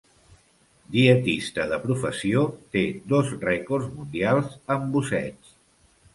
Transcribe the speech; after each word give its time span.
Dietista 0.95 1.67
de 1.73 1.79
professió, 1.83 2.47
té 2.77 2.83
dos 3.15 3.31
rècords 3.45 3.93
mundials 4.01 4.59
en 4.79 4.91
busseig. 4.99 5.55